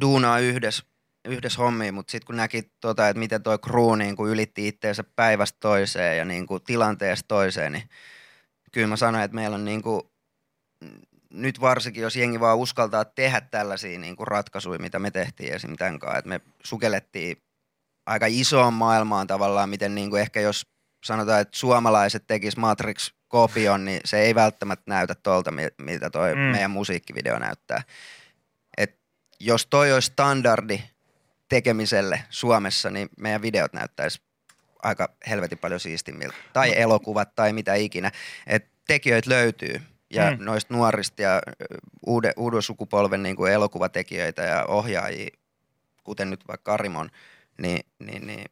duunaa 0.00 0.38
yhdessä 0.38 0.84
yhdessä 1.28 1.58
hommiin, 1.58 1.94
mutta 1.94 2.10
sitten 2.10 2.26
kun 2.26 2.36
näki, 2.36 2.72
tota, 2.80 3.08
että 3.08 3.18
miten 3.18 3.42
toi 3.42 3.58
crew 3.58 3.98
niin 3.98 4.16
kuin 4.16 4.32
ylitti 4.32 4.68
itteensä 4.68 5.04
päivästä 5.16 5.56
toiseen 5.60 6.18
ja 6.18 6.24
niin 6.24 6.46
kuin 6.46 6.62
tilanteesta 6.62 7.28
toiseen, 7.28 7.72
niin 7.72 7.88
kyllä 8.72 8.86
mä 8.86 8.96
sanoin, 8.96 9.24
että 9.24 9.34
meillä 9.34 9.54
on 9.54 9.64
niin 9.64 9.82
kuin, 9.82 10.02
nyt 11.30 11.60
varsinkin, 11.60 12.02
jos 12.02 12.16
jengi 12.16 12.40
vaan 12.40 12.58
uskaltaa 12.58 13.04
tehdä 13.04 13.40
tällaisia 13.40 13.98
niin 13.98 14.16
kuin 14.16 14.26
ratkaisuja, 14.26 14.78
mitä 14.78 14.98
me 14.98 15.10
tehtiin 15.10 15.52
esim. 15.52 15.76
tämän 15.76 15.98
kanssa, 15.98 16.18
että 16.18 16.28
me 16.28 16.40
sukellettiin 16.62 17.36
aika 18.06 18.26
isoon 18.28 18.74
maailmaan 18.74 19.26
tavallaan, 19.26 19.68
miten 19.68 19.94
niin 19.94 20.10
kuin 20.10 20.22
ehkä 20.22 20.40
jos 20.40 20.66
sanotaan, 21.04 21.40
että 21.40 21.58
suomalaiset 21.58 22.24
tekis 22.26 22.56
Matrix-kopion, 22.56 23.84
niin 23.84 24.00
se 24.04 24.18
ei 24.20 24.34
välttämättä 24.34 24.84
näytä 24.86 25.14
tuolta, 25.14 25.50
mi- 25.50 25.68
mitä 25.78 26.10
toi 26.10 26.34
Mm. 26.34 26.40
meidän 26.40 26.70
musiikkivideo 26.70 27.38
näyttää. 27.38 27.82
Et 28.78 28.98
jos 29.40 29.66
toi 29.66 29.92
olisi 29.92 30.06
standardi 30.06 30.82
tekemiselle 31.48 32.22
Suomessa, 32.30 32.90
niin 32.90 33.08
meidän 33.18 33.42
videot 33.42 33.72
näyttäisi 33.72 34.20
aika 34.82 35.08
helvetin 35.28 35.58
paljon 35.58 35.80
siistimmiltä. 35.80 36.36
Tai 36.52 36.72
elokuvat 36.80 37.34
tai 37.34 37.52
mitä 37.52 37.74
ikinä. 37.74 38.10
Et 38.46 38.66
tekijöitä 38.86 39.30
löytyy 39.30 39.80
ja 40.10 40.30
Mm. 40.30 40.44
noista 40.44 40.74
nuorista 40.74 41.22
ja 41.22 41.42
uuden, 42.06 42.32
uuden 42.36 42.62
sukupolven 42.62 43.22
niin 43.22 43.36
kuin 43.36 43.52
elokuvatekijöitä 43.52 44.42
ja 44.42 44.64
ohjaajia, 44.64 45.30
kuten 46.04 46.30
nyt 46.30 46.48
vaikka 46.48 46.72
Karimon, 46.72 47.10
niin, 47.58 47.80
niin, 47.98 48.26
niin 48.26 48.44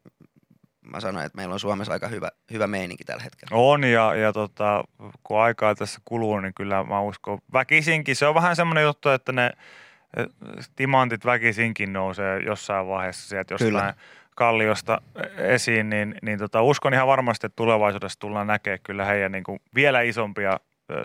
mä 0.81 0.99
sanoin, 0.99 1.25
että 1.25 1.35
meillä 1.35 1.53
on 1.53 1.59
Suomessa 1.59 1.93
aika 1.93 2.07
hyvä, 2.07 2.29
hyvä 2.51 2.67
meininki 2.67 3.03
tällä 3.03 3.23
hetkellä. 3.23 3.57
On 3.57 3.83
ja, 3.83 4.15
ja 4.15 4.33
tota, 4.33 4.83
kun 5.23 5.41
aikaa 5.41 5.75
tässä 5.75 5.99
kuluu, 6.05 6.39
niin 6.39 6.53
kyllä 6.53 6.83
mä 6.83 7.01
uskon 7.01 7.39
väkisinkin. 7.53 8.15
Se 8.15 8.27
on 8.27 8.35
vähän 8.35 8.55
semmoinen 8.55 8.83
juttu, 8.83 9.09
että 9.09 9.31
ne 9.31 9.51
eh, 10.17 10.25
timantit 10.75 11.25
väkisinkin 11.25 11.93
nousee 11.93 12.39
jossain 12.39 12.87
vaiheessa 12.87 13.29
sieltä 13.29 13.53
jostain 13.53 13.71
Kyllä. 13.71 13.93
kalliosta 14.35 15.01
esiin, 15.37 15.89
niin, 15.89 16.15
niin 16.21 16.39
tota, 16.39 16.61
uskon 16.61 16.93
ihan 16.93 17.07
varmasti, 17.07 17.47
että 17.47 17.55
tulevaisuudessa 17.55 18.19
tullaan 18.19 18.47
näkemään 18.47 18.79
kyllä 18.83 19.05
heidän 19.05 19.31
niin 19.31 19.43
kuin 19.43 19.59
vielä 19.75 20.01
isompia 20.01 20.59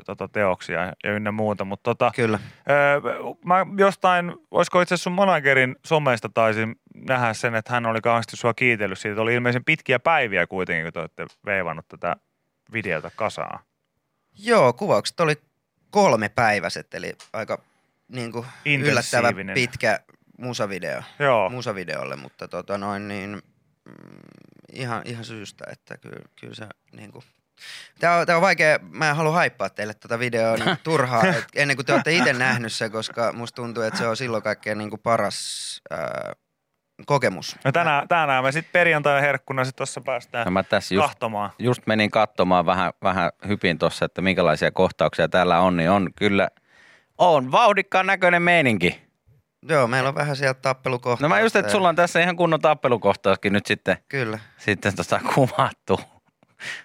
tota, 0.06 0.28
teoksia 0.28 0.92
ja 1.04 1.12
ynnä 1.12 1.32
muuta, 1.32 1.64
mutta 1.64 1.82
tota, 1.94 2.10
Kyllä. 2.16 2.38
Öö, 2.70 3.00
mä 3.44 3.66
jostain, 3.78 4.32
olisiko 4.50 4.80
itse 4.80 4.96
sun 4.96 5.12
managerin 5.12 5.76
somesta 5.84 6.28
taisin 6.28 6.80
nähdä 6.94 7.34
sen, 7.34 7.54
että 7.54 7.72
hän 7.72 7.86
oli 7.86 8.00
kauheasti 8.00 8.36
sua 8.36 8.54
kiitellyt 8.54 8.98
siitä. 8.98 9.20
Oli 9.20 9.34
ilmeisen 9.34 9.64
pitkiä 9.64 9.98
päiviä 9.98 10.46
kuitenkin, 10.46 10.84
kun 10.84 10.92
te 10.92 11.00
olette 11.00 11.26
veivannut 11.46 11.88
tätä 11.88 12.16
videota 12.72 13.10
kasaan. 13.16 13.60
Joo, 14.38 14.72
kuvaukset 14.72 15.20
oli 15.20 15.34
kolme 15.90 16.28
päiväiset, 16.28 16.94
eli 16.94 17.16
aika 17.32 17.62
niin 18.08 18.32
kuin 18.32 18.46
yllättävä 18.64 19.32
pitkä 19.54 20.00
musavideo. 20.38 21.02
Joo, 21.18 21.48
musavideolle, 21.50 22.16
mutta 22.16 22.48
tota 22.48 22.78
noin 22.78 23.08
niin 23.08 23.42
mm, 23.84 23.92
ihan, 24.72 25.02
ihan 25.04 25.24
syystä, 25.24 25.64
että 25.72 25.96
kyllä, 25.98 26.24
kyllä 26.40 26.54
se 26.54 26.66
niin 26.92 27.12
kuin, 27.12 27.24
Tämä 28.00 28.16
on, 28.16 28.26
tää 28.26 28.36
on 28.36 28.42
vaikea, 28.42 28.78
mä 28.90 29.10
en 29.10 29.16
halua 29.16 29.32
haippaa 29.32 29.70
teille 29.70 29.94
tätä 29.94 30.18
videoa 30.18 30.56
niin 30.56 30.76
turhaa, 30.84 31.26
et 31.26 31.44
ennen 31.54 31.76
kuin 31.76 31.86
te 31.86 31.92
olette 31.92 32.12
itse 32.12 32.32
nähnyt 32.32 32.72
se, 32.72 32.88
koska 32.90 33.32
musta 33.32 33.56
tuntuu, 33.56 33.82
että 33.82 33.98
se 33.98 34.06
on 34.06 34.16
silloin 34.16 34.42
kaikkein 34.42 34.78
niin 34.78 34.90
kuin 34.90 35.00
paras 35.00 35.80
ää, 35.90 36.32
kokemus. 37.06 37.56
no 37.64 37.72
tänään, 37.72 38.08
tänään 38.08 38.44
me 38.44 38.52
sitten 38.52 38.72
perjantaina 38.72 39.20
herkkuna 39.20 39.64
sitten 39.64 39.76
tuossa 39.76 40.00
päästään 40.00 40.44
No 40.44 40.50
mä 40.50 40.62
tässä 40.62 40.94
just, 40.94 41.06
kahtomaan. 41.06 41.50
just 41.58 41.82
menin 41.86 42.10
katsomaan 42.10 42.66
vähän, 42.66 42.92
vähän 43.02 43.30
hypin 43.48 43.78
tuossa, 43.78 44.04
että 44.04 44.22
minkälaisia 44.22 44.70
kohtauksia 44.70 45.28
täällä 45.28 45.60
on, 45.60 45.76
niin 45.76 45.90
on 45.90 46.10
kyllä, 46.18 46.48
on 47.18 47.52
vauhdikkaan 47.52 48.06
näköinen 48.06 48.42
meininki. 48.42 49.06
Joo, 49.68 49.86
meillä 49.86 50.08
on 50.08 50.14
vähän 50.14 50.36
sieltä 50.36 50.60
tappelukohtaa. 50.60 51.28
No 51.28 51.34
mä 51.34 51.40
just, 51.40 51.56
että 51.56 51.72
sulla 51.72 51.88
on 51.88 51.96
tässä 51.96 52.20
ihan 52.20 52.36
kunnon 52.36 52.60
tappelukohtauskin 52.60 53.52
nyt 53.52 53.66
sitten, 53.66 53.96
Kyllä, 54.08 54.38
sitten 54.58 54.96
tota 54.96 55.20
kuvattu. 55.34 56.00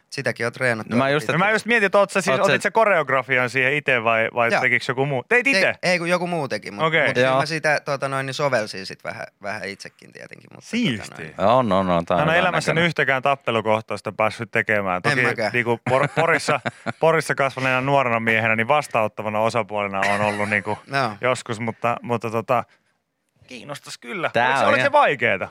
Sitäkin 0.09 0.45
on 0.45 0.51
treenattu. 0.51 0.95
No 0.95 0.97
mä 0.97 1.09
just, 1.09 1.27
No 1.27 1.37
mä 1.37 1.51
just 1.51 1.65
mietin, 1.65 1.85
että 1.85 1.97
oot 1.97 2.09
sä 2.09 2.21
siis, 2.21 2.39
Oot 2.39 2.49
otit 2.49 2.61
sä 2.61 2.71
koreografian 2.71 3.49
siihen 3.49 3.73
itse 3.73 4.03
vai, 4.03 4.29
vai 4.33 4.51
Joo. 4.51 4.61
tekikö 4.61 4.85
joku 4.87 5.05
muu? 5.05 5.23
Teit 5.29 5.47
itse? 5.47 5.67
Ei, 5.67 5.91
ei 5.91 5.99
kun 5.99 6.09
joku 6.09 6.27
muu 6.27 6.47
teki, 6.47 6.71
mutta 6.71 6.85
Okei. 6.85 7.07
mut 7.07 7.17
Joo. 7.17 7.39
mä 7.39 7.45
sitä 7.45 7.81
tota 7.85 8.09
noin, 8.09 8.25
niin 8.25 8.33
sovelsin 8.33 8.85
sit 8.85 9.03
vähän, 9.03 9.27
vähän 9.41 9.63
itsekin 9.69 10.11
tietenkin. 10.11 10.49
Mutta 10.55 10.69
Siisti. 10.69 11.09
Tota 11.09 11.43
noin, 11.43 11.71
on, 11.71 11.71
on, 11.71 11.89
on. 11.89 12.05
Tää 12.05 12.17
on 12.17 12.35
elämässäni 12.35 12.81
yhtäkään 12.81 13.21
tappelukohtausta 13.21 14.11
päässyt 14.11 14.51
tekemään. 14.51 15.01
Toki 15.01 15.21
niin 15.53 15.65
kuin 15.65 15.79
por, 15.89 16.07
Porissa, 16.19 16.59
Porissa 16.99 17.35
kasvaneena 17.35 17.81
nuorena 17.81 18.19
miehenä, 18.19 18.55
niin 18.55 18.67
vastaanottavana 18.67 19.39
osapuolena 19.39 19.99
on 19.99 20.21
ollut 20.21 20.49
niin 20.53 20.63
kuin 20.63 20.77
no. 20.87 21.17
joskus, 21.21 21.59
mutta, 21.59 21.97
mutta 22.01 22.29
tota, 22.29 22.63
kiinnostas 23.47 23.97
kyllä. 23.97 24.29
Tää 24.33 24.47
oliko, 24.47 24.59
se, 24.59 24.65
oliko 24.65 24.83
se 24.83 24.91
vaikeeta? 24.91 25.49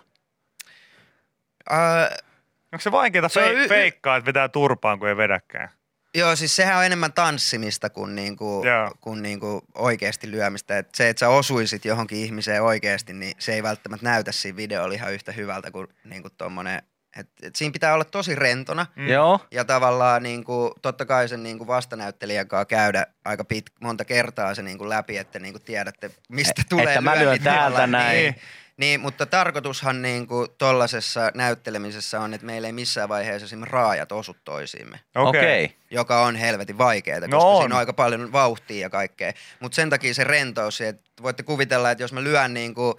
Uh, 1.70 2.29
Onko 2.72 2.80
se 2.80 2.92
vaikeeta 2.92 3.28
Se 3.28 3.40
on 3.40 3.46
fe, 3.46 3.52
y- 3.52 3.64
y- 3.64 3.68
feikkaa, 3.68 4.16
että 4.16 4.26
vetää 4.26 4.48
turpaan, 4.48 4.98
kun 4.98 5.08
ei 5.08 5.16
vedäkään? 5.16 5.68
Joo, 6.14 6.36
siis 6.36 6.56
sehän 6.56 6.78
on 6.78 6.84
enemmän 6.84 7.12
tanssimista 7.12 7.90
kuin, 7.90 8.14
niinku, 8.14 8.62
Joo. 8.66 8.90
kuin 9.00 9.22
niinku 9.22 9.62
oikeasti 9.74 10.30
lyömistä. 10.30 10.78
Et 10.78 10.94
se, 10.94 11.08
että 11.08 11.20
sä 11.20 11.28
osuisit 11.28 11.84
johonkin 11.84 12.18
ihmiseen 12.18 12.62
oikeasti, 12.62 13.12
niin 13.12 13.34
se 13.38 13.54
ei 13.54 13.62
välttämättä 13.62 14.06
näytä 14.06 14.32
siinä 14.32 14.56
videolla 14.56 14.94
ihan 14.94 15.12
yhtä 15.12 15.32
hyvältä 15.32 15.70
kuin 15.70 15.88
niinku 16.04 16.28
tommonen. 16.30 16.82
Et, 17.16 17.28
et 17.42 17.56
siinä 17.56 17.72
pitää 17.72 17.94
olla 17.94 18.04
tosi 18.04 18.34
rentona 18.34 18.86
Mm. 18.96 19.08
Joo, 19.08 19.40
ja 19.50 19.64
tavallaan 19.64 20.22
niinku, 20.22 20.74
totta 20.82 21.04
kai 21.04 21.28
sen 21.28 21.42
niinku 21.42 21.66
vastanäyttelijän 21.66 22.48
kanssa 22.48 22.64
käydä 22.64 23.06
aika 23.24 23.44
pit, 23.44 23.64
monta 23.80 24.04
kertaa 24.04 24.54
se 24.54 24.62
niinku 24.62 24.88
läpi, 24.88 25.16
että 25.18 25.38
niinku 25.38 25.58
tiedätte, 25.58 26.10
mistä 26.28 26.62
E- 26.62 26.64
tulee 26.68 26.84
että 26.84 27.00
mä 27.00 27.18
lyön 27.18 27.40
täältä 27.40 27.86
näin. 27.86 28.16
Niin, 28.16 28.34
niin, 28.80 29.00
mutta 29.00 29.26
tarkoitushan 29.26 30.02
niinku 30.02 30.46
tollasessa 30.58 31.30
näyttelemisessä 31.34 32.20
on, 32.20 32.34
että 32.34 32.46
meillä 32.46 32.68
ei 32.68 32.72
missään 32.72 33.08
vaiheessa 33.08 33.44
esimerkiksi 33.44 33.72
raajat 33.72 34.12
osu 34.12 34.36
toisiimme 34.44 35.00
okei. 35.14 35.64
Okay. 35.64 35.76
Joka 35.90 36.22
on 36.22 36.36
helvetin 36.36 36.78
vaikeaa, 36.78 37.20
koska 37.20 37.36
No 37.36 37.50
on. 37.50 37.62
siinä 37.62 37.74
on 37.74 37.78
aika 37.78 37.92
paljon 37.92 38.32
vauhtia 38.32 38.80
ja 38.80 38.90
kaikkea. 38.90 39.32
Mutta 39.60 39.76
sen 39.76 39.90
takia 39.90 40.14
se 40.14 40.24
rentous, 40.24 40.80
että 40.80 41.22
voitte 41.22 41.42
kuvitella, 41.42 41.90
että 41.90 42.04
jos 42.04 42.12
mä 42.12 42.24
lyön 42.24 42.54
niin 42.54 42.74
kuin, 42.74 42.94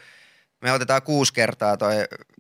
me 0.62 0.72
otetaan 0.72 1.02
kuusi 1.02 1.34
kertaa 1.34 1.78
toi 1.78 1.94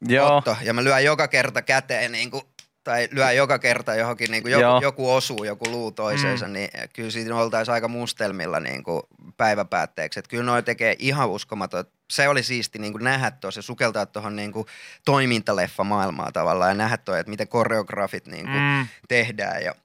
Joo. 0.08 0.38
otto, 0.38 0.58
ja 0.62 0.74
mä 0.74 0.84
lyön 0.84 1.04
joka 1.04 1.28
kerta 1.28 1.62
käteen 1.62 2.12
niin 2.12 2.32
kuin, 2.32 2.44
tai 2.84 3.08
lyön 3.12 3.36
joka 3.36 3.60
kerta 3.60 3.96
johonkin, 3.96 4.32
niin 4.32 4.44
kuin 4.44 4.52
Joo. 4.52 4.62
joku, 4.62 4.84
joku 4.84 5.12
osuu, 5.12 5.44
joku 5.44 5.72
luu 5.72 5.92
toiseensa, 5.92 6.48
mm. 6.48 6.54
niin 6.54 6.70
kyllä 6.94 7.12
siinä 7.12 7.36
oltaisiin 7.36 7.74
aika 7.74 7.88
mustelmilla 7.88 8.60
niin 8.60 8.84
kuin 8.84 9.02
päiväpäätteeksi. 9.38 10.20
Että 10.20 10.30
kyllä 10.30 10.44
noi 10.44 10.64
tekee 10.64 10.96
ihan 11.00 11.30
uskomaton. 11.30 11.86
Se 12.12 12.28
oli 12.28 12.44
siisti 12.44 12.80
niin 12.80 12.94
kuin 12.94 13.04
nähdä 13.04 13.32
tuossa 13.32 13.60
ja 13.60 13.64
sukeltaa 13.64 14.06
tuohon 14.06 14.36
niin 14.36 14.52
kuin 14.52 14.68
toimintaleffa 15.06 15.84
maailmaa 15.84 16.32
tavallaan 16.32 16.72
ja 16.72 16.76
nähdä 16.76 16.98
toi, 16.98 17.20
että 17.20 17.30
miten 17.30 17.48
koreografit 17.48 18.28
niin 18.28 18.46
kuin 18.46 18.62
Mm. 18.62 18.88
tehdään 19.08 19.64
ja 19.64 19.76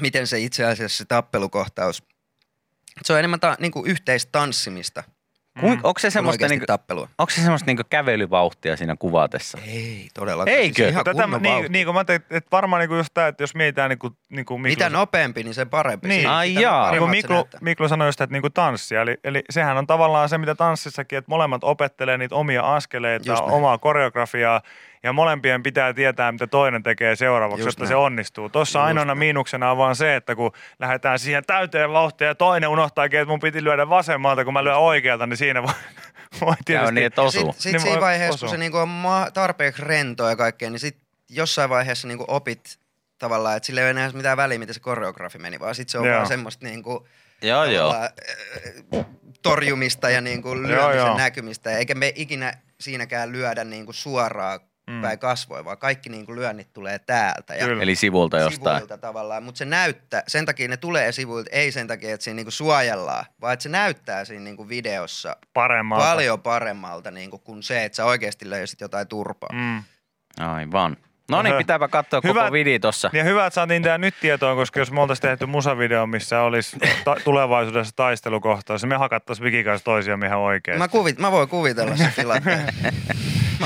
miten 0.00 0.26
se 0.26 0.38
itse 0.38 0.64
asiassa 0.64 0.98
se 0.98 1.04
tappelukohtaus, 1.04 2.02
se 3.04 3.12
on 3.12 3.18
enemmän 3.18 3.40
ta, 3.40 3.56
niin 3.60 3.72
kuin 3.72 3.90
yhteistanssimista 3.90 5.04
Kuinka, 5.60 5.88
onko 5.88 5.98
se 5.98 6.10
semmoista, 6.10 6.48
niinku, 6.48 6.66
tappelua. 6.66 7.08
onko 7.18 7.30
se 7.30 7.40
semmoista 7.40 7.66
niinku 7.66 7.82
kävelyvauhtia 7.90 8.76
siinä 8.76 8.96
kuvatessa? 8.98 9.58
Ei 9.66 10.08
todellakaan. 10.14 10.56
Eikö? 10.56 10.88
ihan 10.88 11.04
Tätä, 11.04 11.26
niin, 11.26 11.72
niin 11.72 11.86
kuin 11.86 11.94
mä 11.94 12.04
tein, 12.04 12.20
että 12.30 12.48
varmaan 12.52 12.80
niin 12.80 12.88
kuin 12.88 12.98
just 12.98 13.14
tämä, 13.14 13.26
että 13.26 13.42
jos 13.42 13.54
mietitään 13.54 13.90
niin 13.90 13.98
kuin, 13.98 14.16
niin 14.28 14.46
kuin 14.46 14.60
Miklu, 14.60 14.72
Mitä 14.72 14.90
nopeampi, 14.90 15.42
niin 15.42 15.54
sen 15.54 15.70
parempi. 15.70 16.08
Niin. 16.08 16.28
Ai 16.28 16.54
jaa. 16.54 16.90
niin 16.90 16.98
kuin 16.98 17.10
se 17.10 17.16
Miklu. 17.16 17.48
Miklu 17.60 17.88
sanoi 17.88 18.08
just, 18.08 18.20
että 18.20 18.32
niin 18.32 18.42
kuin 18.42 18.52
tanssia, 18.52 19.02
eli, 19.02 19.16
eli 19.24 19.44
sehän 19.50 19.76
on 19.76 19.86
tavallaan 19.86 20.28
se, 20.28 20.38
mitä 20.38 20.54
tanssissakin, 20.54 21.18
että 21.18 21.30
molemmat 21.30 21.64
opettelee 21.64 22.18
niitä 22.18 22.34
omia 22.34 22.74
askeleita, 22.74 23.42
omaa 23.42 23.78
koreografiaa, 23.78 24.60
ja 25.02 25.12
molempien 25.12 25.62
pitää 25.62 25.94
tietää, 25.94 26.32
mitä 26.32 26.46
toinen 26.46 26.82
tekee 26.82 27.16
seuraavaksi, 27.16 27.60
Just 27.60 27.66
jotta 27.66 27.82
näin. 27.84 27.88
se 27.88 27.94
onnistuu. 27.96 28.48
Tuossa 28.48 28.84
ainoana 28.84 29.06
näin. 29.06 29.18
miinuksena 29.18 29.70
on 29.70 29.76
vaan 29.76 29.96
se, 29.96 30.16
että 30.16 30.34
kun 30.34 30.52
lähdetään 30.78 31.18
siihen 31.18 31.44
täyteen 31.46 31.92
vauhtia 31.92 32.26
ja 32.26 32.34
toinen 32.34 32.68
unohtaakin, 32.68 33.20
että 33.20 33.30
mun 33.30 33.40
piti 33.40 33.64
lyödä 33.64 33.88
vasemmalta, 33.88 34.44
kun 34.44 34.52
mä 34.52 34.64
lyön 34.64 34.78
oikealta, 34.78 35.26
niin 35.26 35.36
siinä 35.36 35.62
voi, 35.62 35.72
voi 36.40 36.54
tietysti... 36.64 36.94
niin, 36.94 37.06
että 37.06 37.22
osuu. 37.22 37.40
Sitten 37.52 37.62
sit 37.62 37.72
Niin 37.72 37.80
siinä 37.80 38.00
vaiheessa, 38.00 38.34
osua. 38.34 38.46
kun 38.48 38.54
se 38.54 38.58
niinku 38.58 38.78
on 38.78 38.90
tarpeeksi 39.34 39.82
rentoa 39.84 40.30
ja 40.30 40.36
kaikkea, 40.36 40.70
niin 40.70 40.80
sit 40.80 40.96
jossain 41.30 41.70
vaiheessa 41.70 42.08
niinku 42.08 42.24
opit 42.28 42.78
tavallaan, 43.18 43.56
että 43.56 43.66
sillä 43.66 43.80
ei 43.80 43.84
ole 43.84 43.90
enää 43.90 44.10
mitään 44.12 44.36
väliä, 44.36 44.58
miten 44.58 44.74
se 44.74 44.80
koreografi 44.80 45.38
meni, 45.38 45.60
vaan 45.60 45.74
sitten 45.74 45.92
se 45.92 45.98
on 45.98 46.04
Joo. 46.06 46.14
vaan 46.16 46.26
semmoista 46.28 46.66
niin 46.66 46.82
kuin, 46.82 47.04
Joo, 47.42 47.64
joo. 47.64 47.94
äh, 47.94 49.04
torjumista 49.42 50.10
ja 50.10 50.20
niin 50.20 50.42
kuin 50.42 50.58
Joo, 50.58 50.68
lyömisen 50.68 51.06
joo. 51.06 51.16
näkymistä. 51.16 51.70
Eikä 51.78 51.94
me 51.94 52.12
ikinä 52.14 52.52
siinäkään 52.80 53.32
lyödä 53.32 53.64
niin 53.64 53.84
kuin 53.84 53.94
suoraan 53.94 54.60
Mm. 54.88 55.00
päin 55.02 55.18
kasvoja, 55.18 55.64
vaan 55.64 55.78
kaikki 55.78 56.08
niin 56.08 56.26
kuin 56.26 56.36
lyönnit 56.38 56.72
tulee 56.72 56.98
täältä. 56.98 57.54
Ja 57.54 57.64
Kyllä. 57.66 57.82
Eli 57.82 57.94
sivulta 57.94 58.38
jostain. 58.38 58.76
sivuilta 58.76 58.98
tavallaan, 58.98 59.42
mutta 59.42 59.58
se 59.58 59.64
näyttää, 59.64 60.22
sen 60.28 60.46
takia 60.46 60.68
ne 60.68 60.76
tulee 60.76 61.12
sivuilta, 61.12 61.50
ei 61.52 61.72
sen 61.72 61.86
takia, 61.86 62.14
että 62.14 62.24
siinä 62.24 62.36
niinku 62.36 62.50
suojellaan, 62.50 63.24
vaan 63.40 63.52
että 63.52 63.62
se 63.62 63.68
näyttää 63.68 64.24
siinä 64.24 64.44
niinku 64.44 64.68
videossa 64.68 65.36
Paremmalta. 65.54 66.04
paljon 66.04 66.40
paremmalta 66.42 67.10
niinku 67.10 67.38
kuin 67.38 67.62
se, 67.62 67.84
että 67.84 67.96
sä 67.96 68.04
oikeasti 68.04 68.50
löysit 68.50 68.80
jotain 68.80 69.08
turpaa. 69.08 69.50
Mm. 69.52 69.82
Aivan. 70.38 70.96
No 71.30 71.42
niin, 71.42 71.54
pitääpä 71.56 71.88
katsoa 71.88 72.20
Hyvä- 72.24 72.40
koko 72.40 72.52
video 72.52 72.78
tossa. 72.78 73.10
Ja 73.12 73.24
hyvä, 73.24 73.46
että 73.46 73.54
saatiin 73.54 73.82
tämä 73.82 73.98
nyt 73.98 74.14
tietoon, 74.20 74.56
koska 74.56 74.80
jos 74.80 74.90
me 74.92 75.00
oltaisiin 75.00 75.22
tehty 75.30 75.46
musavideo, 75.46 76.06
missä 76.06 76.40
olisi 76.42 76.76
ta- 77.04 77.16
tulevaisuudessa 77.24 77.92
taistelukohtaus, 77.96 78.84
me 78.86 78.96
hakattaisiin 78.96 79.44
Vikin 79.44 79.64
kanssa 79.64 79.84
toisiamme 79.84 80.26
ihan 80.26 80.38
oikein. 80.38 80.78
Mä, 80.78 80.88
kuvit, 80.88 81.18
mä 81.18 81.32
voin 81.32 81.48
kuvitella 81.48 81.96
se 81.96 82.12
tilanteen. 82.16 82.68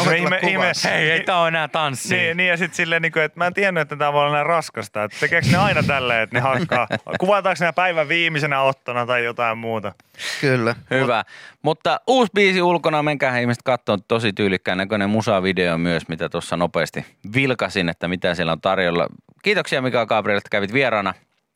Ihme- 0.01 0.39
ihme-. 0.49 0.73
Hei, 0.85 1.11
ei 1.11 1.21
tää 1.25 1.41
ole 1.41 1.49
enää 1.49 1.69
tanssi. 1.69 2.17
Niin, 2.17 2.37
niin 2.37 2.49
ja 2.49 2.57
sitten 2.57 2.77
silleen, 2.77 3.03
niin 3.03 3.13
kuin, 3.13 3.23
että 3.23 3.39
mä 3.39 3.47
en 3.47 3.55
tiennyt, 3.55 3.81
että 3.81 3.97
tämä 3.97 4.13
voi 4.13 4.23
olla 4.23 4.33
näin 4.33 4.47
raskasta. 4.47 5.05
Että 5.05 5.17
tekeekö 5.21 5.47
ne 5.51 5.57
aina 5.57 5.83
tälleen, 5.83 6.21
että 6.23 6.37
ne 6.37 6.41
hakkaa? 6.41 6.89
Kuvataanko 7.21 7.65
ne 7.65 7.73
päivän 7.73 8.09
viimeisenä 8.09 8.63
ottona 8.63 9.07
tai 9.07 9.25
jotain 9.25 9.59
muuta? 9.59 9.93
Kyllä. 10.41 10.75
Hyvä. 10.91 11.25
Mutta 11.63 12.01
uusi 12.07 12.33
biisi 12.35 12.63
ulkona, 12.63 13.03
menkää 13.03 13.39
ihmiset 13.39 13.63
katsoa 13.63 13.99
tosi 14.09 14.33
tyylikkään 14.33 14.79
näköinen 14.79 15.11
musavideo 15.11 15.79
myös, 15.79 16.09
mitä 16.09 16.29
tuossa 16.29 16.57
nopeasti 16.57 17.07
vilkasin, 17.35 17.89
että 17.89 18.09
mitä 18.09 18.35
siellä 18.35 18.53
on 18.53 18.61
tarjolla. 18.61 19.07
Kiitoksia 19.43 19.83
Mika 19.83 20.07
Gabriel, 20.07 20.39
että 20.39 20.51
kävit 20.51 20.73
vieraana. 20.73 21.15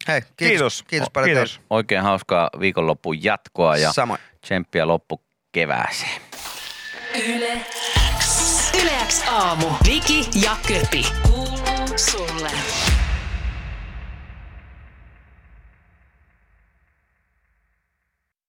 Hei, 0.08 0.20
kiitos. 0.20 0.36
Kiitos. 0.36 0.82
Kiitos 0.82 1.10
paljon 1.12 1.28
Kiitos. 1.34 1.50
teille. 1.52 1.66
Oikein 1.70 2.02
hauskaa 2.02 2.50
viikonlopun 2.60 3.24
jatkoa 3.24 3.76
ja 3.76 3.92
Samoin. 3.92 4.20
tsemppiä 4.40 4.86
loppu 4.88 5.20
kevääseen. 5.52 6.20
Yle 7.28 7.60
X 9.06 9.22
aamu. 9.28 9.66
Viki 9.84 10.28
ja 10.34 10.56
Köpi. 10.66 11.06
Kuuluu 11.22 11.98
sulle. 11.98 12.50